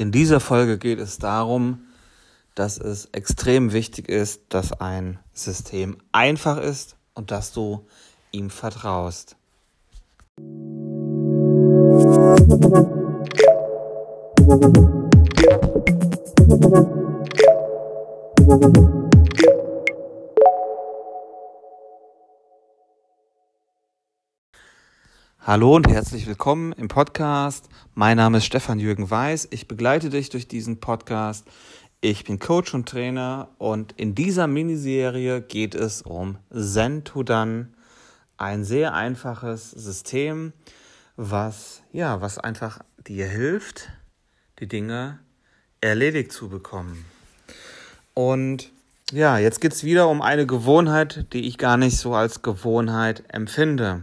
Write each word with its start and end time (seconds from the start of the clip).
In 0.00 0.12
dieser 0.12 0.38
Folge 0.38 0.78
geht 0.78 1.00
es 1.00 1.18
darum, 1.18 1.80
dass 2.54 2.78
es 2.78 3.06
extrem 3.06 3.72
wichtig 3.72 4.08
ist, 4.08 4.42
dass 4.48 4.80
ein 4.80 5.18
System 5.32 5.98
einfach 6.12 6.58
ist 6.58 6.94
und 7.14 7.32
dass 7.32 7.52
du 7.52 7.84
ihm 8.30 8.48
vertraust. 8.48 9.34
Hallo 25.48 25.74
und 25.74 25.88
herzlich 25.88 26.26
willkommen 26.26 26.72
im 26.72 26.88
Podcast. 26.88 27.70
Mein 27.94 28.18
Name 28.18 28.36
ist 28.36 28.44
Stefan 28.44 28.78
Jürgen 28.78 29.10
Weiß. 29.10 29.48
Ich 29.50 29.66
begleite 29.66 30.10
dich 30.10 30.28
durch 30.28 30.46
diesen 30.46 30.78
Podcast. 30.78 31.46
Ich 32.02 32.24
bin 32.24 32.38
Coach 32.38 32.74
und 32.74 32.86
Trainer 32.86 33.48
und 33.56 33.92
in 33.92 34.14
dieser 34.14 34.46
Miniserie 34.46 35.40
geht 35.40 35.74
es 35.74 36.02
um 36.02 36.36
Zen 36.52 37.02
to 37.04 37.22
Done, 37.22 37.68
ein 38.36 38.62
sehr 38.62 38.92
einfaches 38.92 39.70
System, 39.70 40.52
was 41.16 41.80
ja, 41.92 42.20
was 42.20 42.36
einfach 42.36 42.80
dir 43.06 43.26
hilft, 43.26 43.88
die 44.58 44.68
Dinge 44.68 45.18
erledigt 45.80 46.30
zu 46.30 46.50
bekommen. 46.50 47.06
Und 48.12 48.70
ja, 49.12 49.38
jetzt 49.38 49.62
geht 49.62 49.72
es 49.72 49.82
wieder 49.82 50.10
um 50.10 50.20
eine 50.20 50.44
Gewohnheit, 50.44 51.32
die 51.32 51.48
ich 51.48 51.56
gar 51.56 51.78
nicht 51.78 51.96
so 51.96 52.12
als 52.12 52.42
Gewohnheit 52.42 53.24
empfinde. 53.28 54.02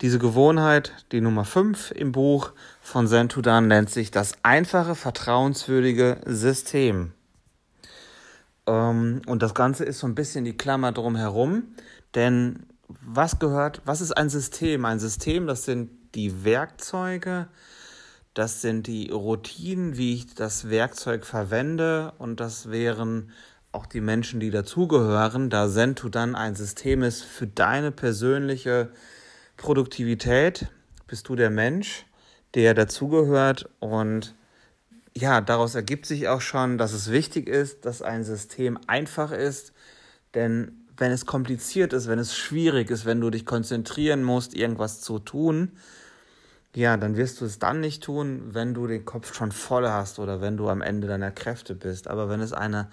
Diese 0.00 0.18
Gewohnheit, 0.18 0.92
die 1.12 1.20
Nummer 1.20 1.44
5 1.44 1.90
im 1.90 2.12
Buch 2.12 2.52
von 2.80 3.06
Sentudan, 3.06 3.68
nennt 3.68 3.90
sich 3.90 4.10
das 4.10 4.32
einfache, 4.42 4.94
vertrauenswürdige 4.94 6.22
System. 6.24 7.12
Ähm, 8.66 9.20
und 9.26 9.42
das 9.42 9.54
Ganze 9.54 9.84
ist 9.84 9.98
so 9.98 10.06
ein 10.06 10.14
bisschen 10.14 10.46
die 10.46 10.56
Klammer 10.56 10.92
drumherum, 10.92 11.64
denn 12.14 12.60
was 12.88 13.38
gehört, 13.38 13.82
was 13.84 14.00
ist 14.00 14.12
ein 14.12 14.30
System? 14.30 14.86
Ein 14.86 15.00
System, 15.00 15.46
das 15.46 15.66
sind 15.66 15.90
die 16.14 16.44
Werkzeuge, 16.44 17.48
das 18.32 18.62
sind 18.62 18.86
die 18.86 19.10
Routinen, 19.10 19.98
wie 19.98 20.14
ich 20.14 20.34
das 20.34 20.70
Werkzeug 20.70 21.26
verwende 21.26 22.14
und 22.16 22.40
das 22.40 22.70
wären 22.70 23.32
auch 23.70 23.84
die 23.86 24.00
Menschen, 24.00 24.40
die 24.40 24.50
dazugehören, 24.50 25.50
da 25.50 25.68
Sentudan 25.68 26.34
ein 26.34 26.56
System 26.56 27.02
ist 27.02 27.22
für 27.22 27.46
deine 27.46 27.92
persönliche 27.92 28.90
Produktivität. 29.60 30.68
Bist 31.06 31.28
du 31.28 31.36
der 31.36 31.50
Mensch, 31.50 32.06
der 32.54 32.72
dazugehört? 32.72 33.68
Und 33.78 34.34
ja, 35.14 35.42
daraus 35.42 35.74
ergibt 35.74 36.06
sich 36.06 36.28
auch 36.28 36.40
schon, 36.40 36.78
dass 36.78 36.94
es 36.94 37.10
wichtig 37.10 37.46
ist, 37.46 37.84
dass 37.84 38.00
ein 38.00 38.24
System 38.24 38.78
einfach 38.86 39.32
ist, 39.32 39.72
denn 40.34 40.86
wenn 40.96 41.12
es 41.12 41.26
kompliziert 41.26 41.92
ist, 41.92 42.08
wenn 42.08 42.18
es 42.18 42.34
schwierig 42.34 42.90
ist, 42.90 43.04
wenn 43.04 43.20
du 43.20 43.28
dich 43.28 43.44
konzentrieren 43.44 44.22
musst, 44.22 44.54
irgendwas 44.54 45.02
zu 45.02 45.18
tun, 45.18 45.72
ja, 46.74 46.96
dann 46.96 47.16
wirst 47.16 47.40
du 47.42 47.44
es 47.44 47.58
dann 47.58 47.80
nicht 47.80 48.02
tun, 48.02 48.54
wenn 48.54 48.72
du 48.72 48.86
den 48.86 49.04
Kopf 49.04 49.34
schon 49.34 49.52
voll 49.52 49.86
hast 49.88 50.18
oder 50.18 50.40
wenn 50.40 50.56
du 50.56 50.70
am 50.70 50.80
Ende 50.80 51.06
deiner 51.06 51.32
Kräfte 51.32 51.74
bist. 51.74 52.08
Aber 52.08 52.30
wenn 52.30 52.40
es 52.40 52.54
eine 52.54 52.88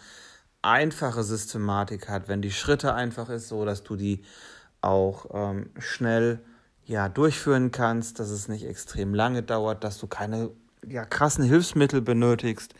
einfache 0.61 1.23
Systematik 1.23 2.09
hat, 2.09 2.27
wenn 2.27 2.41
die 2.41 2.51
Schritte 2.51 2.93
einfach 2.93 3.29
ist, 3.29 3.47
so 3.47 3.63
dass 3.63 3.83
du 3.83 3.95
die 3.95 4.23
auch 4.81 5.27
ähm, 5.33 5.69
schnell 5.79 6.41
ja, 6.87 7.09
durchführen 7.09 7.71
kannst, 7.71 8.19
dass 8.19 8.29
es 8.29 8.47
nicht 8.47 8.65
extrem 8.65 9.13
lange 9.13 9.43
dauert, 9.43 9.83
dass 9.83 9.99
du 9.99 10.07
keine 10.07 10.49
ja, 10.87 11.05
krassen 11.05 11.43
Hilfsmittel 11.43 12.01
benötigst, 12.01 12.73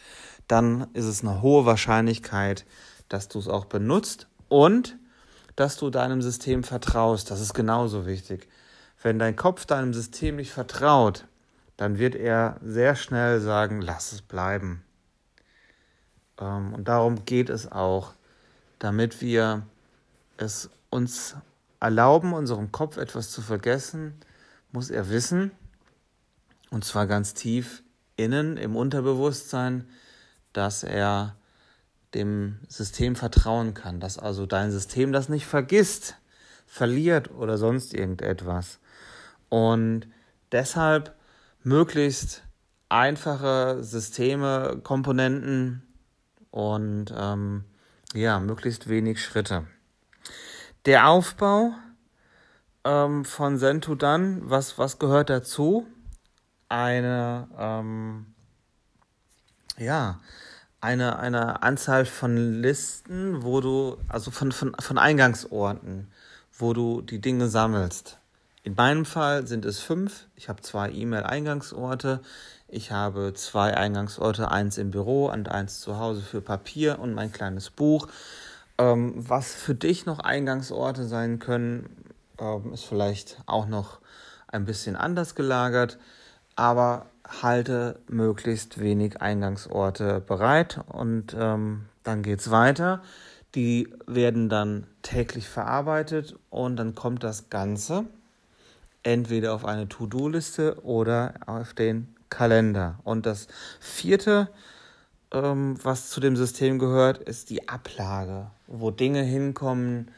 dann 0.48 0.88
ist 0.94 1.06
es 1.06 1.22
eine 1.22 1.42
hohe 1.42 1.66
Wahrscheinlichkeit, 1.66 2.66
dass 3.10 3.28
du 3.28 3.38
es 3.38 3.50
auch 3.50 3.66
benutzt 3.66 4.28
und 4.48 4.98
dass 5.58 5.76
du 5.76 5.90
deinem 5.90 6.22
System 6.22 6.64
vertraust. 6.64 7.30
Das 7.32 7.42
ist 7.42 7.54
genauso 7.54 8.06
wichtig. 8.06 8.48
Wenn 9.04 9.20
dein 9.20 9.36
Kopf 9.36 9.66
deinem 9.66 9.94
System 9.94 10.38
nicht 10.38 10.52
vertraut, 10.52 11.26
dann 11.76 12.00
wird 12.00 12.16
er 12.16 12.58
sehr 12.64 12.96
schnell 12.96 13.42
sagen, 13.42 13.82
lass 13.82 14.14
es 14.14 14.22
bleiben. 14.22 14.84
Ähm, 16.40 16.74
und 16.74 16.88
darum 16.88 17.26
geht 17.26 17.50
es 17.50 17.70
auch, 17.70 18.14
damit 18.80 19.22
wir 19.22 19.64
es 20.38 20.70
uns 20.90 21.36
erlauben, 21.80 22.34
unserem 22.34 22.72
Kopf 22.72 22.98
etwas 22.98 23.32
zu 23.32 23.42
vergessen, 23.42 24.14
muss 24.72 24.90
er 24.90 25.10
wissen, 25.10 25.52
und 26.70 26.84
zwar 26.84 27.08
ganz 27.08 27.34
tief 27.34 27.84
innen 28.16 28.58
im 28.58 28.76
Unterbewusstsein, 28.76 29.88
dass 30.54 30.84
er 30.84 31.36
dem 32.14 32.60
System 32.68 33.16
vertrauen 33.16 33.74
kann, 33.74 34.00
dass 34.00 34.18
also 34.18 34.46
dein 34.46 34.72
System 34.72 35.12
das 35.12 35.30
nicht 35.30 35.46
vergisst, 35.46 36.16
verliert 36.66 37.32
oder 37.32 37.58
sonst 37.58 37.94
irgendetwas. 37.94 38.80
Und 39.50 40.08
deshalb 40.52 41.16
möglichst 41.64 42.44
einfache 42.90 43.84
Systeme, 43.84 44.80
Komponenten 44.84 45.84
und 46.52 47.14
ähm, 47.16 47.66
ja, 48.14 48.40
möglichst 48.40 48.90
wenig 48.90 49.24
Schritte. 49.24 49.68
Der 50.86 51.10
Aufbau 51.10 51.74
ähm, 52.84 53.26
von 53.26 53.58
Sentudan, 53.58 54.42
was, 54.50 54.78
was 54.78 55.00
gehört 55.00 55.30
dazu? 55.30 55.86
Eine, 56.70 57.48
ähm, 57.58 58.28
ja, 59.78 60.20
eine, 60.82 61.20
eine 61.20 61.64
Anzahl 61.64 62.06
von 62.06 62.62
Listen, 62.62 63.44
wo 63.44 63.62
du, 63.62 63.98
also 64.08 64.32
von, 64.32 64.52
von, 64.52 64.76
von 64.80 64.98
Eingangsorten, 64.98 66.12
wo 66.58 66.74
du 66.74 67.02
die 67.02 67.20
Dinge 67.20 67.48
sammelst. 67.48 68.20
In 68.64 68.76
meinem 68.76 69.06
Fall 69.06 69.48
sind 69.48 69.66
es 69.66 69.80
fünf. 69.80 70.28
Ich 70.36 70.50
habe 70.50 70.62
zwei 70.62 70.92
E-Mail-Eingangsorte. 70.92 72.22
Ich 72.68 72.92
habe 72.92 73.34
zwei 73.34 73.76
Eingangsorte, 73.76 74.52
eins 74.52 74.78
im 74.78 74.92
Büro 74.92 75.30
und 75.30 75.50
eins 75.50 75.80
zu 75.80 75.98
Hause 76.00 76.22
für 76.22 76.42
Papier 76.42 77.00
und 77.00 77.14
mein 77.14 77.32
kleines 77.32 77.70
Buch. 77.70 78.10
Ähm, 78.78 79.14
was 79.16 79.54
für 79.54 79.76
dich 79.76 80.06
noch 80.06 80.20
Eingangsorte 80.20 81.06
sein 81.06 81.40
können, 81.40 81.90
ähm, 82.40 82.74
ist 82.74 82.86
vielleicht 82.86 83.42
auch 83.46 83.68
noch 83.68 84.00
ein 84.48 84.66
bisschen 84.66 84.96
anders 84.96 85.36
gelagert, 85.36 85.98
aber 86.56 87.08
halte 87.28 88.00
möglichst 88.08 88.80
wenig 88.80 89.22
Eingangsorte 89.22 90.22
bereit 90.22 90.82
und 90.88 91.36
ähm, 91.38 91.86
dann 92.04 92.24
es 92.24 92.52
weiter. 92.52 93.02
Die 93.56 93.94
werden 94.06 94.50
dann 94.50 94.88
täglich 95.02 95.48
verarbeitet 95.48 96.36
und 96.50 96.78
dann 96.78 96.96
kommt 96.96 97.24
das 97.24 97.50
Ganze 97.50 98.06
entweder 99.04 99.54
auf 99.54 99.66
eine 99.66 99.88
To-Do-Liste 99.88 100.84
oder 100.84 101.34
auf 101.46 101.74
den 101.74 102.16
Kalender. 102.30 103.00
Und 103.04 103.26
das 103.26 103.48
vierte 103.80 104.50
ähm, 105.32 105.78
was 105.84 106.10
zu 106.10 106.20
dem 106.20 106.36
System 106.36 106.80
gehört, 106.80 107.18
ist 107.20 107.50
die 107.50 107.68
Ablage, 107.70 108.52
wo 108.68 108.92
Dinge 108.92 109.22
hinkommen, 109.22 110.12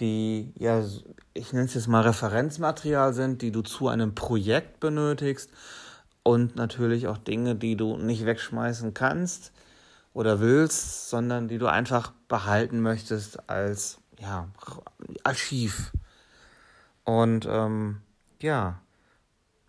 die, 0.00 0.52
ja, 0.58 0.82
ich 1.34 1.52
nenne 1.52 1.66
es 1.66 1.74
jetzt 1.74 1.88
mal 1.88 2.02
Referenzmaterial 2.02 3.12
sind, 3.12 3.42
die 3.42 3.52
du 3.52 3.62
zu 3.62 3.88
einem 3.88 4.14
Projekt 4.14 4.80
benötigst 4.80 5.50
und 6.22 6.56
natürlich 6.56 7.06
auch 7.06 7.18
Dinge, 7.18 7.54
die 7.54 7.76
du 7.76 7.96
nicht 7.96 8.24
wegschmeißen 8.24 8.94
kannst 8.94 9.52
oder 10.14 10.40
willst, 10.40 11.10
sondern 11.10 11.48
die 11.48 11.58
du 11.58 11.66
einfach 11.66 12.12
behalten 12.28 12.80
möchtest 12.80 13.48
als 13.48 13.98
ja, 14.18 14.48
Archiv. 15.22 15.92
Und 17.04 17.46
ähm, 17.48 18.00
ja, 18.40 18.80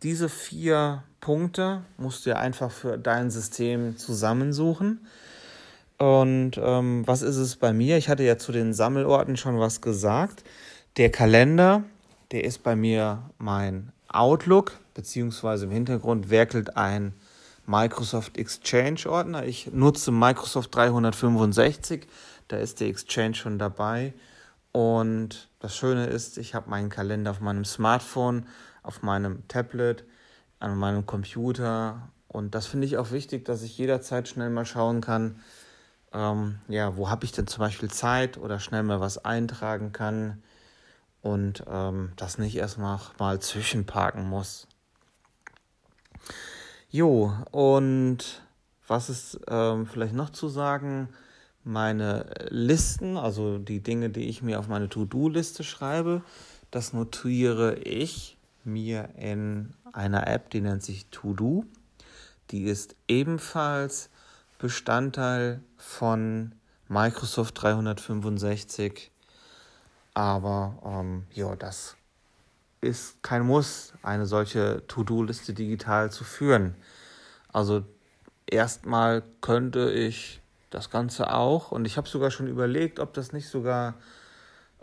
diese 0.03 0.30
vier 0.30 1.03
Punkte 1.22 1.84
musst 1.98 2.26
du 2.26 2.32
ja 2.32 2.38
einfach 2.38 2.72
für 2.72 2.98
dein 2.98 3.32
System 3.32 3.97
zusammensuchen. 3.97 5.06
Und 5.97 6.53
ähm, 6.58 7.03
was 7.06 7.22
ist 7.22 7.38
es 7.38 7.56
bei 7.56 7.73
mir? 7.73 7.97
Ich 7.97 8.09
hatte 8.09 8.23
ja 8.23 8.38
zu 8.38 8.52
den 8.52 8.73
Sammelorten 8.73 9.38
schon 9.38 9.59
was 9.59 9.82
gesagt. 9.82 10.44
Der 10.97 11.12
Kalender, 11.12 11.84
der 12.32 12.44
ist 12.44 12.64
bei 12.64 12.76
mir 12.76 13.29
mein 13.38 13.91
Outlook, 14.09 14.79
beziehungsweise 14.96 15.66
im 15.66 15.72
Hintergrund 15.72 16.29
werkelt 16.29 16.76
ein 16.76 17.14
Microsoft 17.67 18.38
Exchange 18.38 19.02
Ordner. 19.08 19.46
Ich 19.46 19.72
nutze 19.72 20.12
Microsoft 20.12 20.76
365, 20.76 22.08
da 22.47 22.58
ist 22.58 22.79
der 22.79 22.88
Exchange 22.88 23.35
schon 23.35 23.59
dabei. 23.59 24.14
Und 24.72 25.50
das 25.59 25.76
Schöne 25.76 26.08
ist, 26.08 26.38
ich 26.38 26.56
habe 26.56 26.70
meinen 26.70 26.90
Kalender 26.90 27.32
auf 27.32 27.40
meinem 27.40 27.66
Smartphone 27.66 28.46
auf 28.84 29.03
meinem 29.03 29.47
Tablet, 29.47 30.03
an 30.61 30.78
meinem 30.78 31.05
Computer. 31.05 32.09
Und 32.28 32.55
das 32.55 32.67
finde 32.67 32.87
ich 32.87 32.97
auch 32.97 33.11
wichtig, 33.11 33.46
dass 33.46 33.61
ich 33.61 33.78
jederzeit 33.78 34.28
schnell 34.28 34.49
mal 34.49 34.66
schauen 34.66 35.02
kann, 35.02 35.40
ähm, 36.13 36.59
ja, 36.67 36.97
wo 36.97 37.09
habe 37.09 37.25
ich 37.25 37.31
denn 37.31 37.47
zum 37.47 37.59
Beispiel 37.59 37.90
Zeit 37.90 38.37
oder 38.37 38.59
schnell 38.59 38.84
mal 38.84 38.99
was 38.99 39.23
eintragen 39.23 39.91
kann 39.91 40.41
und 41.22 41.63
ähm, 41.67 42.11
das 42.16 42.37
nicht 42.37 42.55
erstmal 42.55 42.99
mal 43.17 43.40
zwischenparken 43.40 44.28
muss. 44.28 44.67
Jo, 46.90 47.34
und 47.52 48.41
was 48.87 49.09
ist 49.09 49.40
ähm, 49.47 49.85
vielleicht 49.85 50.14
noch 50.14 50.31
zu 50.31 50.49
sagen? 50.49 51.07
Meine 51.64 52.25
Listen, 52.49 53.17
also 53.17 53.59
die 53.59 53.81
Dinge, 53.81 54.09
die 54.09 54.28
ich 54.28 54.41
mir 54.41 54.59
auf 54.59 54.67
meine 54.67 54.90
To-Do-Liste 54.90 55.64
schreibe, 55.64 56.23
das 56.72 56.91
notiere 56.91 57.75
ich 57.75 58.37
mir 58.66 59.09
in 59.17 59.73
einer 59.93 60.28
App, 60.28 60.49
die 60.49 60.61
nennt 60.61 60.84
sich 60.84 61.08
To-Do. 61.08 61.66
Die 62.52 62.64
ist 62.64 62.96
ebenfalls 63.08 64.09
Bestandteil 64.59 65.61
von 65.78 66.53
Microsoft 66.88 67.61
365. 67.61 69.11
Aber 70.14 70.78
ähm, 70.85 71.26
ja, 71.32 71.55
das 71.55 71.96
ist 72.82 73.22
kein 73.23 73.46
Muss, 73.46 73.93
eine 74.03 74.26
solche 74.26 74.85
To-Do-Liste 74.88 75.53
digital 75.53 76.11
zu 76.11 76.23
führen. 76.23 76.76
Also 77.53 77.85
erstmal 78.47 79.23
könnte 79.41 79.91
ich 79.91 80.41
das 80.70 80.90
Ganze 80.90 81.34
auch 81.34 81.72
und 81.72 81.85
ich 81.85 81.97
habe 81.97 82.08
sogar 82.08 82.32
schon 82.32 82.47
überlegt, 82.47 82.99
ob 82.99 83.14
das 83.14 83.34
nicht 83.34 83.49
sogar 83.49 83.96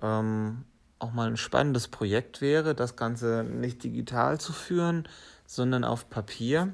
ähm, 0.00 0.64
auch 0.98 1.12
mal 1.12 1.28
ein 1.28 1.36
spannendes 1.36 1.88
Projekt 1.88 2.40
wäre, 2.40 2.74
das 2.74 2.96
Ganze 2.96 3.44
nicht 3.44 3.84
digital 3.84 4.40
zu 4.40 4.52
führen, 4.52 5.08
sondern 5.46 5.84
auf 5.84 6.10
Papier. 6.10 6.72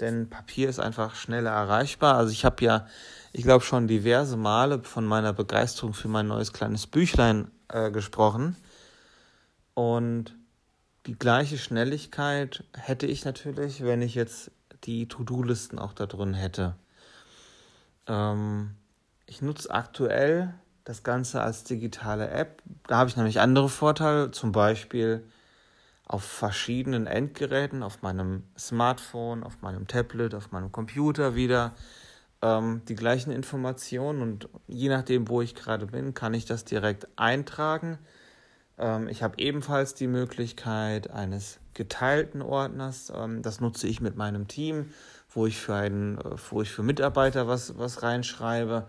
Denn 0.00 0.30
Papier 0.30 0.68
ist 0.68 0.78
einfach 0.78 1.14
schneller 1.14 1.50
erreichbar. 1.50 2.16
Also 2.16 2.32
ich 2.32 2.44
habe 2.44 2.64
ja, 2.64 2.86
ich 3.32 3.42
glaube 3.42 3.64
schon 3.64 3.88
diverse 3.88 4.36
Male 4.36 4.82
von 4.84 5.04
meiner 5.04 5.32
Begeisterung 5.32 5.94
für 5.94 6.08
mein 6.08 6.28
neues 6.28 6.52
kleines 6.52 6.86
Büchlein 6.86 7.50
äh, 7.68 7.90
gesprochen. 7.90 8.56
Und 9.74 10.36
die 11.06 11.18
gleiche 11.18 11.58
Schnelligkeit 11.58 12.62
hätte 12.74 13.06
ich 13.06 13.24
natürlich, 13.24 13.82
wenn 13.82 14.02
ich 14.02 14.14
jetzt 14.14 14.52
die 14.84 15.08
To-Do-Listen 15.08 15.78
auch 15.78 15.92
da 15.92 16.06
drin 16.06 16.34
hätte. 16.34 16.76
Ähm, 18.06 18.76
ich 19.26 19.42
nutze 19.42 19.70
aktuell 19.70 20.54
das 20.84 21.02
Ganze 21.02 21.42
als 21.42 21.64
digitale 21.64 22.28
App. 22.30 22.62
Da 22.86 22.96
habe 22.96 23.10
ich 23.10 23.16
nämlich 23.16 23.40
andere 23.40 23.68
Vorteile, 23.68 24.30
zum 24.30 24.52
Beispiel 24.52 25.24
auf 26.06 26.24
verschiedenen 26.24 27.06
Endgeräten, 27.06 27.82
auf 27.82 28.02
meinem 28.02 28.42
Smartphone, 28.58 29.44
auf 29.44 29.62
meinem 29.62 29.86
Tablet, 29.86 30.34
auf 30.34 30.50
meinem 30.50 30.72
Computer 30.72 31.34
wieder 31.34 31.72
ähm, 32.42 32.82
die 32.88 32.96
gleichen 32.96 33.30
Informationen 33.30 34.20
und 34.20 34.48
je 34.66 34.88
nachdem, 34.88 35.28
wo 35.28 35.40
ich 35.40 35.54
gerade 35.54 35.86
bin, 35.86 36.12
kann 36.12 36.34
ich 36.34 36.44
das 36.44 36.64
direkt 36.64 37.06
eintragen. 37.16 37.98
Ähm, 38.78 39.08
ich 39.08 39.22
habe 39.22 39.38
ebenfalls 39.38 39.94
die 39.94 40.08
Möglichkeit 40.08 41.10
eines 41.10 41.60
geteilten 41.74 42.42
Ordners. 42.42 43.12
Ähm, 43.14 43.42
das 43.42 43.60
nutze 43.60 43.86
ich 43.86 44.00
mit 44.00 44.16
meinem 44.16 44.48
Team, 44.48 44.92
wo 45.30 45.46
ich 45.46 45.58
für 45.58 45.74
einen, 45.74 46.18
äh, 46.18 46.36
wo 46.50 46.60
ich 46.62 46.70
für 46.70 46.82
Mitarbeiter 46.82 47.46
was, 47.48 47.78
was 47.78 48.02
reinschreibe. 48.02 48.88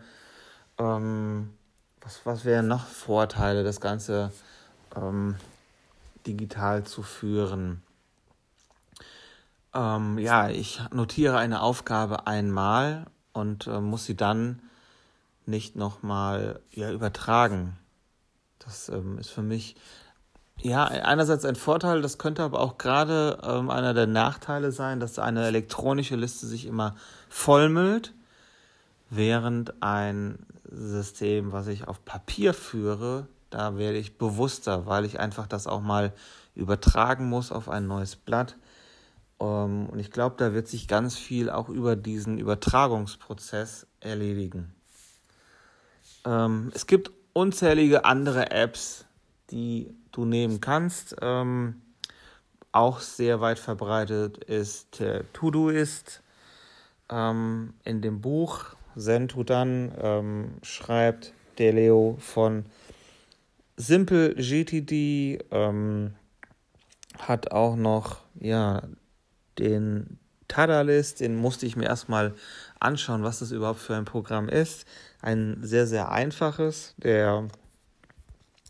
Ähm, 0.80 1.52
was, 2.04 2.26
was 2.26 2.46
wären 2.46 2.68
noch 2.68 2.86
Vorteile, 2.86 3.64
das 3.64 3.80
Ganze 3.80 4.32
ähm, 4.96 5.36
digital 6.28 6.84
zu 6.84 7.02
führen? 7.02 7.82
Ähm, 9.74 10.20
ja, 10.20 10.50
ich 10.50 10.82
notiere 10.92 11.38
eine 11.38 11.62
Aufgabe 11.62 12.28
einmal 12.28 13.06
und 13.32 13.68
äh, 13.68 13.80
muss 13.80 14.06
sie 14.06 14.16
dann 14.16 14.62
nicht 15.46 15.76
nochmal 15.76 16.60
ja, 16.72 16.92
übertragen. 16.92 17.78
Das 18.60 18.90
ähm, 18.90 19.18
ist 19.18 19.30
für 19.30 19.42
mich 19.42 19.76
ja 20.62 20.86
einerseits 20.86 21.44
ein 21.44 21.56
Vorteil, 21.56 22.02
das 22.02 22.18
könnte 22.18 22.44
aber 22.44 22.60
auch 22.60 22.78
gerade 22.78 23.40
ähm, 23.44 23.70
einer 23.70 23.94
der 23.94 24.08
Nachteile 24.08 24.72
sein, 24.72 25.00
dass 25.00 25.20
eine 25.20 25.48
elektronische 25.48 26.16
Liste 26.16 26.46
sich 26.48 26.66
immer 26.66 26.96
vollmüllt, 27.28 28.14
während 29.10 29.82
ein 29.82 30.46
System, 30.74 31.52
was 31.52 31.68
ich 31.68 31.88
auf 31.88 32.04
Papier 32.04 32.54
führe, 32.54 33.28
da 33.50 33.78
werde 33.78 34.00
ich 34.00 34.18
bewusster, 34.18 34.88
weil 34.88 35.06
ich 35.06 35.20
einfach 35.20 35.46
das 35.46 35.68
auch 35.68 35.82
mal 35.82 36.12
übertragen 36.56 37.30
muss 37.30 37.52
auf 37.52 37.70
ein 37.70 37.88
neues 37.88 38.16
Blatt. 38.16 38.56
Ähm, 39.40 39.88
und 39.90 40.00
ich 40.00 40.12
glaube, 40.12 40.36
da 40.38 40.54
wird 40.54 40.68
sich 40.68 40.88
ganz 40.88 41.16
viel 41.16 41.50
auch 41.50 41.70
über 41.70 41.96
diesen 41.96 42.38
Übertragungsprozess 42.38 43.86
erledigen. 44.00 44.74
Ähm, 46.26 46.72
es 46.74 46.88
gibt 46.88 47.12
unzählige 47.34 48.06
andere 48.06 48.52
Apps, 48.52 49.06
die 49.52 49.94
du 50.12 50.26
nehmen 50.26 50.60
kannst. 50.60 51.16
Ähm, 51.22 51.82
auch 52.72 53.02
sehr 53.02 53.40
weit 53.40 53.60
verbreitet 53.60 54.38
ist 54.46 55.00
äh, 55.00 55.24
Todoist. 55.34 56.22
In 57.12 57.74
dem 57.84 58.22
Buch 58.22 58.66
Sentudan 58.96 59.92
ähm, 60.00 60.54
schreibt 60.62 61.34
der 61.58 61.74
Leo 61.74 62.18
von 62.20 62.66
Simple 63.76 64.36
GTD, 64.36 65.40
ähm, 65.52 66.14
hat 67.18 67.52
auch 67.52 67.76
noch 67.76 68.22
ja, 68.40 68.84
den 69.60 70.20
Tadalist, 70.48 71.20
den 71.20 71.36
musste 71.36 71.66
ich 71.66 71.76
mir 71.76 71.86
erstmal 71.86 72.36
anschauen, 72.80 73.24
was 73.24 73.40
das 73.40 73.52
überhaupt 73.52 73.80
für 73.80 73.96
ein 73.96 74.06
Programm 74.06 74.50
ist. 74.50 74.86
Ein 75.22 75.58
sehr, 75.62 75.88
sehr 75.88 76.12
einfaches, 76.12 76.94
der, 76.98 77.48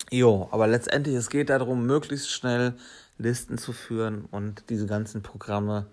jo, 0.09 0.47
aber 0.51 0.67
letztendlich, 0.67 1.15
es 1.15 1.29
geht 1.29 1.49
darum, 1.49 1.85
möglichst 1.85 2.31
schnell 2.31 2.75
Listen 3.17 3.57
zu 3.57 3.73
führen 3.73 4.25
und 4.31 4.69
diese 4.69 4.85
ganzen 4.87 5.21
Programme 5.23 5.87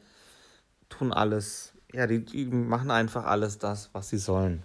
tun 0.88 1.12
alles, 1.12 1.72
ja, 1.92 2.06
die, 2.06 2.24
die 2.24 2.46
machen 2.46 2.90
einfach 2.90 3.24
alles 3.24 3.58
das, 3.58 3.90
was 3.92 4.08
sie 4.08 4.18
sollen. 4.18 4.62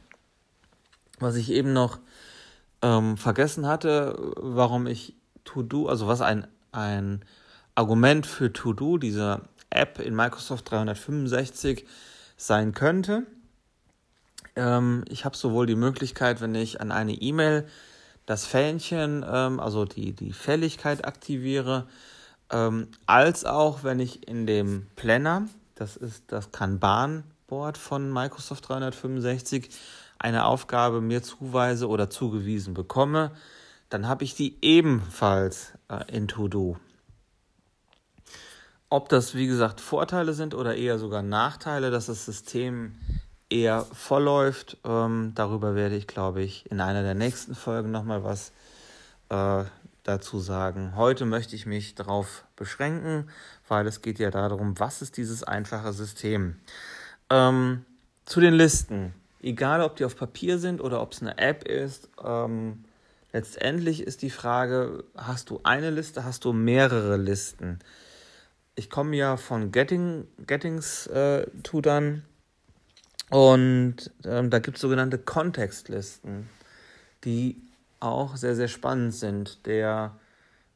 Was 1.20 1.36
ich 1.36 1.52
eben 1.52 1.74
noch 1.74 2.00
ähm, 2.82 3.18
vergessen 3.18 3.68
hatte, 3.68 4.34
warum 4.38 4.88
ich 4.88 5.16
To-Do, 5.44 5.88
also 5.88 6.08
was 6.08 6.22
ein, 6.22 6.48
ein 6.72 7.24
Argument 7.74 8.26
für 8.26 8.52
To-Do, 8.52 8.98
diese 8.98 9.42
App 9.70 10.00
in 10.00 10.16
Microsoft 10.16 10.70
365 10.72 11.86
sein 12.38 12.74
könnte. 12.74 13.26
Ähm, 14.56 15.04
ich 15.10 15.26
habe 15.26 15.36
sowohl 15.36 15.66
die 15.66 15.76
Möglichkeit, 15.76 16.42
wenn 16.42 16.56
ich 16.56 16.82
an 16.82 16.92
eine 16.92 17.14
E-Mail 17.14 17.66
das 18.26 18.46
Fähnchen, 18.46 19.26
ähm, 19.28 19.60
also 19.60 19.86
die, 19.86 20.14
die 20.14 20.34
Fälligkeit 20.34 21.06
aktiviere, 21.06 21.88
ähm, 22.52 22.88
als 23.06 23.46
auch 23.46 23.84
wenn 23.84 24.00
ich 24.00 24.28
in 24.28 24.46
dem 24.46 24.88
Planner, 24.96 25.48
das 25.76 25.98
ist 25.98 26.24
das 26.28 26.52
Kanban-Board 26.52 27.78
von 27.78 28.12
Microsoft 28.12 28.68
365, 28.70 29.70
eine 30.18 30.46
Aufgabe 30.46 31.02
mir 31.02 31.22
zuweise 31.22 31.88
oder 31.88 32.10
zugewiesen 32.10 32.74
bekomme, 32.74 33.32
dann 33.90 34.08
habe 34.08 34.24
ich 34.24 34.36
die 34.36 34.58
ebenfalls 34.62 35.74
äh, 35.90 36.04
in 36.12 36.28
To-Do. 36.28 36.78
Ob 38.90 39.10
das, 39.10 39.36
wie 39.36 39.48
gesagt, 39.48 39.82
Vorteile 39.82 40.34
sind 40.34 40.54
oder 40.54 40.76
eher 40.76 40.98
sogar 40.98 41.22
Nachteile, 41.22 41.92
dass 41.92 42.06
das 42.06 42.26
System 42.26 42.96
eher 43.50 43.82
vollläuft, 43.82 44.78
ähm, 44.84 45.34
darüber 45.36 45.76
werde 45.76 45.96
ich, 45.96 46.08
glaube 46.08 46.42
ich, 46.42 46.70
in 46.72 46.80
einer 46.80 47.04
der 47.04 47.16
nächsten 47.16 47.56
Folgen 47.56 47.92
nochmal 47.92 48.24
was 48.24 48.52
äh, 49.30 49.66
dazu 50.04 50.40
sagen. 50.40 50.96
Heute 50.96 51.26
möchte 51.26 51.56
ich 51.56 51.66
mich 51.66 51.96
darauf 51.96 52.46
beschränken, 52.56 53.30
weil 53.68 53.88
es 53.88 54.02
geht 54.02 54.20
ja 54.20 54.32
darum, 54.32 54.80
was 54.80 55.02
ist 55.02 55.18
dieses 55.18 55.44
einfache 55.44 55.94
System. 55.94 56.56
Ähm, 57.30 57.86
zu 58.26 58.40
den 58.40 58.54
Listen. 58.54 59.14
Egal, 59.42 59.82
ob 59.82 59.96
die 59.96 60.06
auf 60.06 60.16
Papier 60.16 60.58
sind 60.58 60.82
oder 60.82 61.02
ob 61.02 61.14
es 61.14 61.22
eine 61.22 61.38
App 61.38 61.68
ist, 61.68 62.10
ähm, 62.24 62.86
letztendlich 63.32 64.02
ist 64.02 64.22
die 64.22 64.32
Frage, 64.32 65.04
hast 65.16 65.50
du 65.50 65.60
eine 65.64 65.92
Liste, 65.92 66.24
hast 66.24 66.46
du 66.46 66.54
mehrere 66.54 67.18
Listen? 67.18 67.80
ich 68.76 68.90
komme 68.90 69.16
ja 69.16 69.38
von 69.38 69.72
Getting, 69.72 70.28
Gettings 70.46 71.08
äh, 71.08 71.48
Tutern 71.64 72.24
und 73.30 74.12
ähm, 74.26 74.50
da 74.50 74.60
gibt 74.60 74.78
es 74.78 74.82
sogenannte 74.82 75.18
Kontextlisten, 75.18 76.50
die 77.24 77.62
auch 78.00 78.36
sehr, 78.36 78.56
sehr 78.56 78.68
spannend 78.68 79.16
sind. 79.16 79.66
Der, 79.66 80.16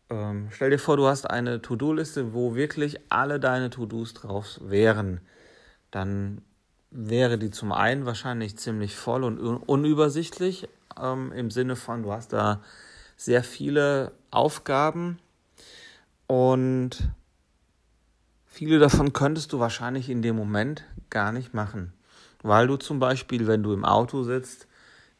ähm, 0.09 0.49
stell 0.51 0.69
dir 0.69 0.79
vor, 0.79 0.97
du 0.97 1.07
hast 1.07 1.29
eine 1.29 1.61
To-Do-Liste, 1.61 2.33
wo 2.33 2.55
wirklich 2.55 2.99
alle 3.09 3.39
deine 3.39 3.69
To-Dos 3.69 4.13
drauf 4.13 4.59
wären. 4.61 5.21
Dann 5.91 6.41
wäre 6.91 7.37
die 7.37 7.51
zum 7.51 7.71
einen 7.71 8.05
wahrscheinlich 8.05 8.57
ziemlich 8.57 8.95
voll 8.95 9.23
und 9.23 9.39
un 9.39 9.57
unübersichtlich, 9.57 10.67
ähm, 10.99 11.31
im 11.31 11.51
Sinne 11.51 11.75
von, 11.75 12.03
du 12.03 12.11
hast 12.11 12.33
da 12.33 12.61
sehr 13.15 13.43
viele 13.43 14.11
Aufgaben 14.31 15.19
und 16.27 17.11
Viele 18.59 18.79
davon 18.79 19.13
könntest 19.13 19.53
du 19.53 19.59
wahrscheinlich 19.59 20.09
in 20.09 20.21
dem 20.21 20.35
Moment 20.35 20.83
gar 21.09 21.31
nicht 21.31 21.53
machen, 21.53 21.93
weil 22.41 22.67
du 22.67 22.75
zum 22.75 22.99
Beispiel, 22.99 23.47
wenn 23.47 23.63
du 23.63 23.71
im 23.71 23.85
Auto 23.85 24.23
sitzt, 24.23 24.67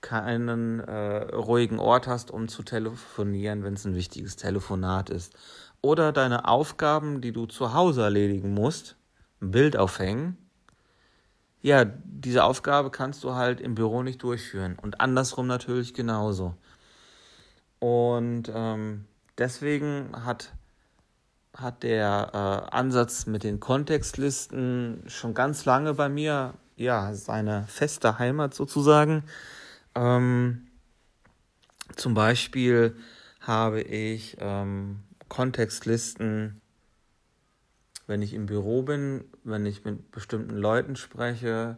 keinen 0.02 0.80
äh, 0.80 1.36
ruhigen 1.36 1.80
Ort 1.80 2.08
hast, 2.08 2.32
um 2.32 2.48
zu 2.48 2.64
telefonieren, 2.64 3.64
wenn 3.64 3.74
es 3.74 3.86
ein 3.86 3.96
wichtiges 3.96 4.36
Telefonat 4.36 5.10
ist. 5.10 5.34
Oder 5.82 6.12
deine 6.12 6.48
Aufgaben, 6.48 7.22
die 7.22 7.32
du 7.32 7.46
zu 7.46 7.74
Hause 7.74 8.04
erledigen 8.04 8.54
musst, 8.54 8.96
ein 9.42 9.52
Bild 9.52 9.78
aufhängen, 9.78 10.38
ja, 11.62 11.86
diese 11.86 12.44
Aufgabe 12.46 12.90
kannst 12.90 13.24
du 13.24 13.36
halt 13.36 13.60
im 13.60 13.76
Büro 13.76 14.02
nicht 14.02 14.24
durchführen 14.24 14.78
und 14.82 15.02
andersrum 15.02 15.48
natürlich 15.48 15.94
genauso. 15.94 16.56
Und 17.80 18.44
ähm, 18.54 19.06
deswegen 19.38 20.12
hat, 20.26 20.54
hat 21.54 21.84
der 21.84 22.30
äh, 22.34 22.76
Ansatz 22.76 23.26
mit 23.26 23.44
den 23.44 23.60
Kontextlisten 23.60 25.04
schon 25.08 25.34
ganz 25.34 25.66
lange 25.66 25.94
bei 25.94 26.08
mir 26.08 26.54
ja 26.78 27.14
seine 27.14 27.66
feste 27.68 28.20
Heimat 28.20 28.54
sozusagen. 28.54 29.24
Ähm, 29.96 30.68
zum 31.96 32.14
Beispiel 32.14 32.96
habe 33.42 33.82
ich 33.82 34.38
ähm, 34.40 35.00
Kontextlisten, 35.28 36.62
wenn 38.08 38.22
ich 38.22 38.34
im 38.34 38.46
Büro 38.46 38.82
bin, 38.82 39.26
wenn 39.44 39.66
ich 39.66 39.86
mit 39.86 40.12
bestimmten 40.12 40.56
Leuten 40.56 40.96
spreche, 40.96 41.78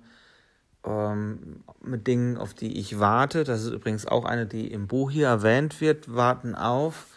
ähm, 0.85 1.63
mit 1.81 2.07
Dingen, 2.07 2.37
auf 2.37 2.53
die 2.53 2.79
ich 2.79 2.99
warte. 2.99 3.43
Das 3.43 3.63
ist 3.63 3.71
übrigens 3.71 4.05
auch 4.05 4.25
eine, 4.25 4.45
die 4.45 4.71
im 4.71 4.87
Buch 4.87 5.11
hier 5.11 5.27
erwähnt 5.27 5.81
wird, 5.81 6.13
warten 6.13 6.55
auf. 6.55 7.07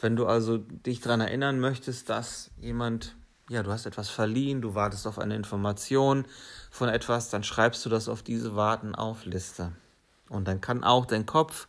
Wenn 0.00 0.16
du 0.16 0.26
also 0.26 0.58
dich 0.58 1.00
daran 1.00 1.20
erinnern 1.20 1.58
möchtest, 1.58 2.10
dass 2.10 2.50
jemand, 2.60 3.16
ja, 3.48 3.62
du 3.62 3.70
hast 3.70 3.86
etwas 3.86 4.08
verliehen, 4.08 4.60
du 4.60 4.74
wartest 4.74 5.06
auf 5.06 5.18
eine 5.18 5.36
Information 5.36 6.26
von 6.70 6.88
etwas, 6.88 7.30
dann 7.30 7.44
schreibst 7.44 7.84
du 7.86 7.88
das 7.88 8.08
auf 8.08 8.22
diese 8.22 8.56
Warten 8.56 8.94
auf 8.94 9.24
Liste. 9.24 9.72
Und 10.28 10.48
dann 10.48 10.60
kann 10.60 10.84
auch 10.84 11.06
dein 11.06 11.26
Kopf 11.26 11.68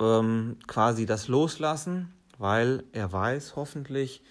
ähm, 0.00 0.58
quasi 0.66 1.06
das 1.06 1.28
loslassen, 1.28 2.12
weil 2.38 2.84
er 2.92 3.12
weiß 3.12 3.56
hoffentlich, 3.56 4.22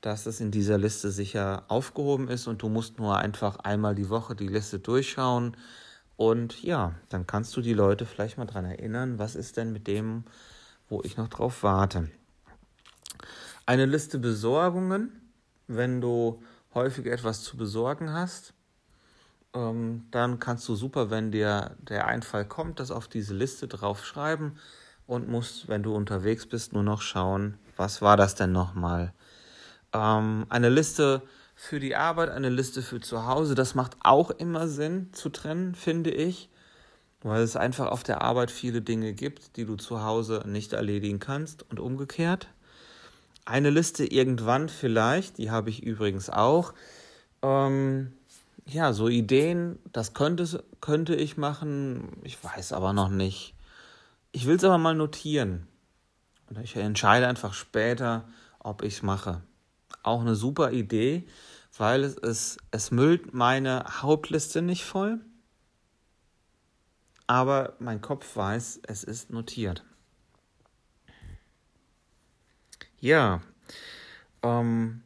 dass 0.00 0.26
es 0.26 0.40
in 0.40 0.50
dieser 0.50 0.78
Liste 0.78 1.10
sicher 1.10 1.64
aufgehoben 1.68 2.28
ist 2.28 2.46
und 2.46 2.62
du 2.62 2.68
musst 2.68 2.98
nur 2.98 3.18
einfach 3.18 3.58
einmal 3.58 3.94
die 3.94 4.08
Woche 4.08 4.34
die 4.34 4.48
Liste 4.48 4.80
durchschauen 4.80 5.56
und 6.16 6.62
ja, 6.62 6.94
dann 7.08 7.26
kannst 7.26 7.56
du 7.56 7.60
die 7.60 7.72
Leute 7.72 8.06
vielleicht 8.06 8.38
mal 8.38 8.44
daran 8.44 8.64
erinnern, 8.64 9.18
was 9.18 9.34
ist 9.34 9.56
denn 9.56 9.72
mit 9.72 9.86
dem, 9.86 10.24
wo 10.88 11.02
ich 11.02 11.16
noch 11.16 11.28
drauf 11.28 11.62
warte. 11.62 12.10
Eine 13.64 13.86
Liste 13.86 14.18
Besorgungen, 14.18 15.32
wenn 15.66 16.00
du 16.00 16.42
häufig 16.74 17.06
etwas 17.06 17.42
zu 17.42 17.56
besorgen 17.56 18.12
hast, 18.12 18.54
ähm, 19.54 20.06
dann 20.10 20.38
kannst 20.38 20.68
du 20.68 20.74
super, 20.74 21.10
wenn 21.10 21.30
dir 21.30 21.76
der 21.78 22.06
Einfall 22.06 22.44
kommt, 22.44 22.80
das 22.80 22.90
auf 22.90 23.08
diese 23.08 23.34
Liste 23.34 23.68
draufschreiben 23.68 24.58
und 25.06 25.28
musst, 25.28 25.68
wenn 25.68 25.82
du 25.82 25.94
unterwegs 25.94 26.46
bist, 26.46 26.72
nur 26.72 26.82
noch 26.82 27.02
schauen, 27.02 27.58
was 27.76 28.02
war 28.02 28.16
das 28.16 28.34
denn 28.34 28.52
nochmal? 28.52 29.12
Ähm, 29.92 30.46
eine 30.48 30.68
Liste 30.68 31.22
für 31.54 31.80
die 31.80 31.96
Arbeit, 31.96 32.30
eine 32.30 32.48
Liste 32.48 32.82
für 32.82 33.00
zu 33.00 33.26
Hause, 33.26 33.54
das 33.54 33.74
macht 33.74 33.96
auch 34.02 34.30
immer 34.30 34.68
Sinn 34.68 35.12
zu 35.12 35.28
trennen, 35.28 35.74
finde 35.74 36.10
ich, 36.10 36.48
weil 37.22 37.42
es 37.42 37.56
einfach 37.56 37.90
auf 37.90 38.02
der 38.02 38.22
Arbeit 38.22 38.50
viele 38.50 38.82
Dinge 38.82 39.12
gibt, 39.12 39.56
die 39.56 39.64
du 39.64 39.76
zu 39.76 40.02
Hause 40.02 40.42
nicht 40.46 40.72
erledigen 40.72 41.20
kannst 41.20 41.68
und 41.70 41.78
umgekehrt. 41.78 42.48
Eine 43.44 43.70
Liste 43.70 44.04
irgendwann 44.04 44.68
vielleicht, 44.68 45.38
die 45.38 45.50
habe 45.50 45.70
ich 45.70 45.82
übrigens 45.82 46.30
auch. 46.30 46.74
Ähm, 47.42 48.12
ja, 48.66 48.92
so 48.92 49.08
Ideen, 49.08 49.78
das 49.92 50.14
könnte, 50.14 50.64
könnte 50.80 51.14
ich 51.14 51.36
machen, 51.36 52.16
ich 52.22 52.42
weiß 52.42 52.72
aber 52.72 52.92
noch 52.92 53.08
nicht. 53.08 53.54
Ich 54.32 54.46
will 54.46 54.56
es 54.56 54.64
aber 54.64 54.78
mal 54.78 54.94
notieren. 54.94 55.66
Und 56.48 56.58
ich 56.58 56.76
entscheide 56.76 57.26
einfach 57.26 57.54
später, 57.54 58.28
ob 58.60 58.82
ich 58.82 58.94
es 58.94 59.02
mache 59.02 59.42
auch 60.02 60.20
eine 60.20 60.34
super 60.34 60.72
Idee, 60.72 61.24
weil 61.76 62.04
es, 62.04 62.16
es, 62.16 62.58
es 62.70 62.90
müllt 62.90 63.34
meine 63.34 63.84
Hauptliste 64.02 64.62
nicht 64.62 64.84
voll, 64.84 65.20
aber 67.26 67.74
mein 67.78 68.00
Kopf 68.00 68.36
weiß, 68.36 68.80
es 68.86 69.04
ist 69.04 69.30
notiert. 69.30 69.84
Ja, 73.00 73.40
ähm, 74.42 75.02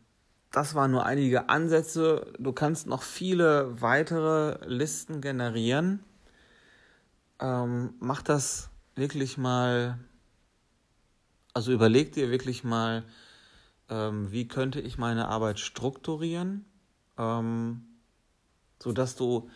das 0.52 0.74
waren 0.74 0.90
nur 0.90 1.04
einige 1.04 1.48
Ansätze. 1.48 2.32
Du 2.38 2.52
kannst 2.52 2.86
noch 2.86 3.02
viele 3.02 3.80
weitere 3.80 4.58
Listen 4.66 5.20
generieren. 5.20 6.00
Ähm, 7.40 7.94
mach 7.98 8.22
das 8.22 8.70
wirklich 8.94 9.36
mal, 9.36 9.98
also 11.52 11.72
überleg 11.72 12.12
dir 12.12 12.30
wirklich 12.30 12.64
mal, 12.64 13.04
ähm, 13.90 14.32
wie 14.32 14.48
könnte 14.48 14.80
ich 14.80 14.98
meine 14.98 15.28
Arbeit 15.28 15.60
strukturieren, 15.60 16.64
ähm, 17.18 17.84
sodass 18.82 19.16
du 19.16 19.50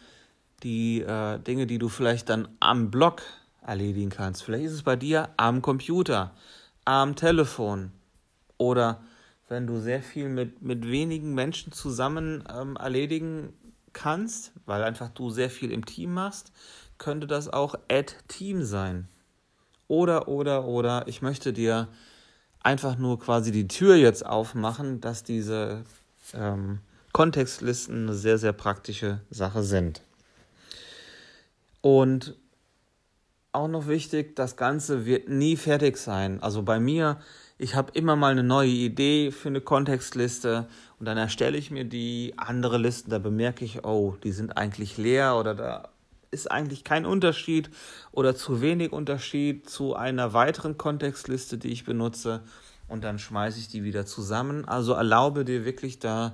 die 0.63 1.01
äh, 1.01 1.39
Dinge, 1.39 1.67
die 1.67 1.79
du 1.79 1.89
vielleicht 1.89 2.29
dann 2.29 2.49
am 2.61 2.91
Blog 2.91 3.23
erledigen 3.63 4.11
kannst, 4.11 4.43
vielleicht 4.43 4.67
ist 4.67 4.73
es 4.73 4.83
bei 4.83 4.97
dir 4.97 5.31
am 5.37 5.63
Computer, 5.63 6.35
am 6.85 7.17
Telefon 7.17 7.93
oder 8.59 9.01
wenn 9.51 9.67
du 9.67 9.81
sehr 9.81 10.01
viel 10.01 10.29
mit, 10.29 10.63
mit 10.63 10.87
wenigen 10.87 11.35
Menschen 11.35 11.73
zusammen 11.73 12.45
ähm, 12.49 12.77
erledigen 12.77 13.53
kannst, 13.93 14.53
weil 14.65 14.85
einfach 14.85 15.09
du 15.09 15.31
sehr 15.31 15.51
viel 15.51 15.73
im 15.73 15.85
Team 15.85 16.15
machst, 16.15 16.53
könnte 16.99 17.27
das 17.27 17.49
auch 17.49 17.75
Add 17.91 18.15
Team 18.29 18.63
sein. 18.65 19.09
Oder, 19.89 20.29
oder, 20.29 20.67
oder, 20.67 21.09
ich 21.09 21.21
möchte 21.21 21.53
dir 21.53 21.89
einfach 22.63 22.97
nur 22.97 23.19
quasi 23.19 23.51
die 23.51 23.67
Tür 23.67 23.97
jetzt 23.97 24.25
aufmachen, 24.25 25.01
dass 25.01 25.25
diese 25.25 25.83
ähm, 26.33 26.79
Kontextlisten 27.13 28.05
eine 28.05 28.15
sehr, 28.15 28.39
sehr 28.39 28.53
praktische 28.53 29.21
Sache 29.31 29.65
sind. 29.65 30.03
Und 31.81 32.37
auch 33.51 33.67
noch 33.67 33.89
wichtig, 33.89 34.37
das 34.37 34.57
Ganze 34.57 35.07
wird 35.07 35.29
nie 35.29 35.57
fertig 35.57 35.97
sein. 35.97 36.41
Also 36.41 36.63
bei 36.63 36.79
mir, 36.79 37.21
ich 37.61 37.75
habe 37.75 37.93
immer 37.93 38.17
mal 38.17 38.33
eine 38.33 38.43
neue 38.43 38.71
Idee 38.71 39.31
für 39.31 39.51
eine 39.51 39.61
Kontextliste 39.61 40.67
und 40.99 41.05
dann 41.05 41.19
erstelle 41.19 41.59
ich 41.59 41.71
mir 41.71 41.85
die 41.85 42.33
andere 42.39 42.79
Listen, 42.79 43.11
da 43.11 43.19
bemerke 43.19 43.67
ich, 43.67 43.85
oh, 43.85 44.17
die 44.25 44.33
sind 44.33 44.57
eigentlich 44.57 44.97
leer 44.97 45.37
oder 45.37 45.55
da 45.55 45.91
ist 46.31 46.51
eigentlich 46.51 46.85
kein 46.85 47.05
Unterschied 47.05 47.69
oder 48.13 48.35
zu 48.35 48.63
wenig 48.63 48.93
Unterschied 48.93 49.69
zu 49.69 49.95
einer 49.95 50.33
weiteren 50.33 50.79
Kontextliste, 50.79 51.59
die 51.59 51.69
ich 51.69 51.85
benutze 51.85 52.41
und 52.89 53.05
dann 53.05 53.19
schmeiße 53.19 53.59
ich 53.59 53.69
die 53.69 53.85
wieder 53.85 54.07
zusammen. 54.07 54.65
Also 54.65 54.95
erlaube 54.95 55.45
dir 55.45 55.67
wirklich 55.67 55.99
da 55.99 56.33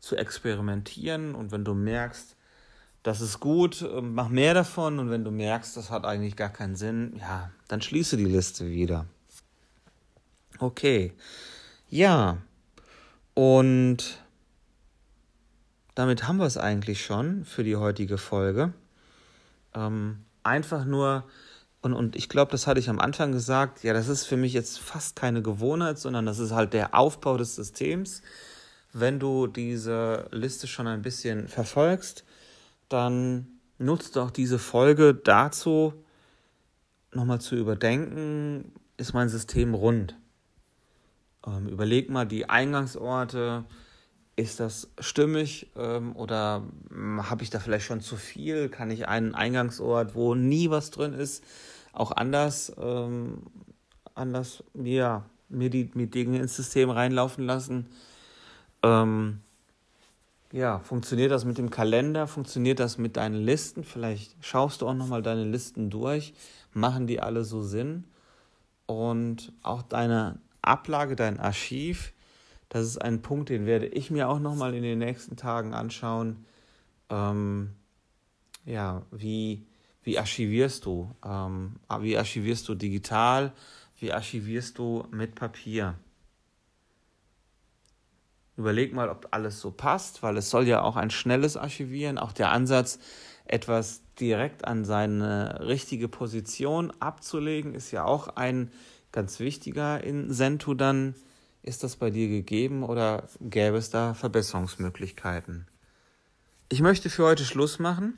zu 0.00 0.16
experimentieren 0.16 1.34
und 1.34 1.50
wenn 1.50 1.64
du 1.64 1.72
merkst, 1.72 2.36
das 3.02 3.22
ist 3.22 3.40
gut, 3.40 3.80
ähm, 3.80 4.12
mach 4.12 4.28
mehr 4.28 4.52
davon 4.52 4.98
und 4.98 5.08
wenn 5.08 5.24
du 5.24 5.30
merkst, 5.30 5.78
das 5.78 5.90
hat 5.90 6.04
eigentlich 6.04 6.36
gar 6.36 6.50
keinen 6.50 6.76
Sinn, 6.76 7.16
ja, 7.18 7.50
dann 7.68 7.80
schließe 7.80 8.18
die 8.18 8.26
Liste 8.26 8.66
wieder. 8.68 9.06
Okay, 10.58 11.12
ja, 11.88 12.38
und 13.34 14.18
damit 15.94 16.26
haben 16.26 16.38
wir 16.38 16.46
es 16.46 16.56
eigentlich 16.56 17.04
schon 17.04 17.44
für 17.44 17.62
die 17.62 17.76
heutige 17.76 18.18
Folge. 18.18 18.72
Ähm, 19.74 20.24
einfach 20.42 20.84
nur, 20.84 21.24
und, 21.80 21.92
und 21.92 22.16
ich 22.16 22.28
glaube, 22.28 22.50
das 22.50 22.66
hatte 22.66 22.80
ich 22.80 22.90
am 22.90 22.98
Anfang 22.98 23.30
gesagt, 23.30 23.84
ja, 23.84 23.92
das 23.92 24.08
ist 24.08 24.26
für 24.26 24.36
mich 24.36 24.52
jetzt 24.52 24.80
fast 24.80 25.14
keine 25.14 25.42
Gewohnheit, 25.42 25.98
sondern 25.98 26.26
das 26.26 26.40
ist 26.40 26.50
halt 26.50 26.72
der 26.72 26.94
Aufbau 26.94 27.36
des 27.36 27.54
Systems. 27.54 28.22
Wenn 28.92 29.20
du 29.20 29.46
diese 29.46 30.26
Liste 30.32 30.66
schon 30.66 30.88
ein 30.88 31.02
bisschen 31.02 31.46
verfolgst, 31.46 32.24
dann 32.88 33.46
nutzt 33.78 34.16
doch 34.16 34.32
diese 34.32 34.58
Folge 34.58 35.14
dazu, 35.14 35.94
nochmal 37.12 37.40
zu 37.40 37.54
überdenken, 37.54 38.72
ist 38.96 39.14
mein 39.14 39.28
System 39.28 39.74
rund? 39.74 40.16
Ähm, 41.48 41.68
überleg 41.68 42.10
mal 42.10 42.26
die 42.26 42.48
Eingangsorte, 42.48 43.64
ist 44.36 44.60
das 44.60 44.88
stimmig 45.00 45.70
ähm, 45.76 46.14
oder 46.14 46.62
hm, 46.90 47.28
habe 47.28 47.42
ich 47.42 47.50
da 47.50 47.58
vielleicht 47.58 47.86
schon 47.86 48.00
zu 48.00 48.16
viel? 48.16 48.68
Kann 48.68 48.90
ich 48.90 49.08
einen 49.08 49.34
Eingangsort, 49.34 50.14
wo 50.14 50.34
nie 50.34 50.70
was 50.70 50.90
drin 50.90 51.12
ist, 51.12 51.42
auch 51.92 52.12
anders, 52.12 52.72
ähm, 52.80 53.42
anders 54.14 54.62
ja, 54.74 55.24
mir 55.48 55.70
die 55.70 55.90
mir 55.94 56.06
Dinge 56.06 56.38
ins 56.38 56.54
System 56.54 56.90
reinlaufen 56.90 57.44
lassen? 57.44 57.86
Ähm, 58.84 59.40
ja, 60.52 60.78
funktioniert 60.78 61.32
das 61.32 61.44
mit 61.44 61.58
dem 61.58 61.70
Kalender? 61.70 62.26
Funktioniert 62.26 62.80
das 62.80 62.96
mit 62.96 63.16
deinen 63.16 63.42
Listen? 63.42 63.84
Vielleicht 63.84 64.36
schaust 64.40 64.80
du 64.80 64.88
auch 64.88 64.94
nochmal 64.94 65.22
deine 65.22 65.44
Listen 65.44 65.90
durch. 65.90 66.32
Machen 66.72 67.06
die 67.06 67.20
alle 67.20 67.44
so 67.44 67.62
Sinn? 67.62 68.04
Und 68.86 69.52
auch 69.62 69.82
deine 69.82 70.38
Ablage, 70.62 71.16
dein 71.16 71.38
Archiv, 71.40 72.12
das 72.68 72.86
ist 72.86 72.98
ein 72.98 73.22
Punkt, 73.22 73.48
den 73.48 73.66
werde 73.66 73.86
ich 73.86 74.10
mir 74.10 74.28
auch 74.28 74.40
nochmal 74.40 74.74
in 74.74 74.82
den 74.82 74.98
nächsten 74.98 75.36
Tagen 75.36 75.72
anschauen. 75.72 76.44
Ähm, 77.08 77.70
ja, 78.64 79.02
wie, 79.10 79.66
wie 80.02 80.18
archivierst 80.18 80.84
du? 80.84 81.10
Ähm, 81.24 81.76
wie 82.00 82.18
archivierst 82.18 82.68
du 82.68 82.74
digital? 82.74 83.52
Wie 83.98 84.12
archivierst 84.12 84.78
du 84.78 85.06
mit 85.10 85.34
Papier? 85.34 85.94
Überleg 88.56 88.92
mal, 88.92 89.08
ob 89.08 89.28
alles 89.30 89.60
so 89.60 89.70
passt, 89.70 90.22
weil 90.22 90.36
es 90.36 90.50
soll 90.50 90.66
ja 90.66 90.82
auch 90.82 90.96
ein 90.96 91.10
schnelles 91.10 91.56
Archivieren, 91.56 92.18
auch 92.18 92.32
der 92.32 92.50
Ansatz, 92.50 92.98
etwas 93.44 94.02
direkt 94.20 94.66
an 94.66 94.84
seine 94.84 95.60
richtige 95.66 96.08
Position 96.08 96.92
abzulegen, 97.00 97.74
ist 97.74 97.92
ja 97.92 98.04
auch 98.04 98.28
ein 98.36 98.70
ganz 99.12 99.40
wichtiger 99.40 100.02
in 100.02 100.32
Sento 100.32 100.74
dann. 100.74 101.14
Ist 101.62 101.82
das 101.82 101.96
bei 101.96 102.10
dir 102.10 102.28
gegeben 102.28 102.82
oder 102.82 103.28
gäbe 103.40 103.76
es 103.76 103.90
da 103.90 104.14
Verbesserungsmöglichkeiten? 104.14 105.66
Ich 106.68 106.80
möchte 106.80 107.10
für 107.10 107.24
heute 107.24 107.44
Schluss 107.44 107.78
machen. 107.78 108.14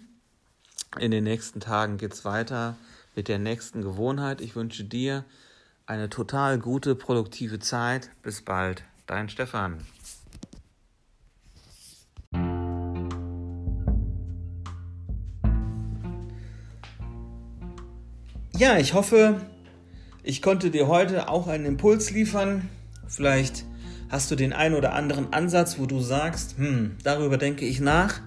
In 0.99 1.11
den 1.11 1.25
nächsten 1.25 1.61
Tagen 1.61 1.99
geht 1.99 2.13
es 2.13 2.25
weiter 2.25 2.77
mit 3.15 3.29
der 3.29 3.39
nächsten 3.39 3.83
Gewohnheit. 3.83 4.41
Ich 4.41 4.57
wünsche 4.57 4.85
dir 4.85 5.25
eine 5.87 6.11
total 6.11 6.59
gute, 6.59 6.95
produktive 6.95 7.59
Zeit. 7.59 8.11
Bis 8.23 8.43
bald. 8.43 8.85
Dein 9.07 9.29
Stefan. 9.29 9.85
Ja, 18.57 18.77
ich 18.77 18.93
hoffe, 18.93 19.41
ich 20.23 20.43
konnte 20.43 20.71
dir 20.71 20.89
heute 20.89 21.29
auch 21.29 21.47
einen 21.47 21.65
Impuls 21.65 22.11
liefern. 22.11 22.69
Vielleicht 23.07 23.65
hast 24.09 24.31
du 24.31 24.37
den 24.37 24.53
einen 24.53 24.75
oder 24.75 24.93
anderen 24.95 25.33
Ansatz, 25.33 25.79
wo 25.79 25.87
du 25.87 26.01
sagst, 26.01 26.59
hm, 26.59 26.97
darüber 27.03 27.39
denke 27.39 27.65
ich 27.65 27.81
nach 27.81 28.21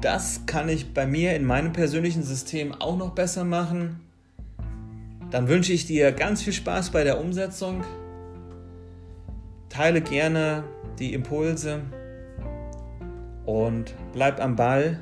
das 0.00 0.42
kann 0.46 0.68
ich 0.68 0.92
bei 0.92 1.06
mir 1.06 1.34
in 1.34 1.44
meinem 1.44 1.72
persönlichen 1.72 2.22
System 2.22 2.74
auch 2.74 2.96
noch 2.96 3.10
besser 3.10 3.44
machen. 3.44 4.00
Dann 5.30 5.48
wünsche 5.48 5.72
ich 5.72 5.86
dir 5.86 6.12
ganz 6.12 6.42
viel 6.42 6.52
Spaß 6.52 6.90
bei 6.90 7.02
der 7.02 7.18
Umsetzung. 7.18 7.82
Teile 9.68 10.00
gerne 10.00 10.64
die 10.98 11.12
Impulse 11.12 11.80
und 13.44 13.94
bleib 14.12 14.40
am 14.40 14.56
Ball. 14.56 15.00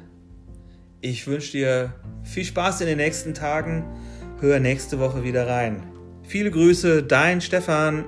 Ich 1.01 1.27
wünsche 1.27 1.53
dir 1.53 1.93
viel 2.23 2.45
Spaß 2.45 2.81
in 2.81 2.87
den 2.87 2.97
nächsten 2.97 3.35
Tagen. 3.35 3.85
Hör 4.45 4.61
nächste 4.61 4.99
Woche 4.99 5.25
wieder 5.25 5.49
rein. 5.49 5.83
Viele 6.23 6.51
Grüße, 6.51 7.03
dein 7.03 7.41
Stefan. 7.41 8.05